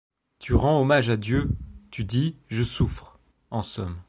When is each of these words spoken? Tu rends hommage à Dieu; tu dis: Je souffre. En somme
Tu 0.39 0.55
rends 0.55 0.81
hommage 0.81 1.09
à 1.11 1.15
Dieu; 1.15 1.51
tu 1.91 2.03
dis: 2.05 2.35
Je 2.49 2.63
souffre. 2.63 3.19
En 3.51 3.61
somme 3.61 3.99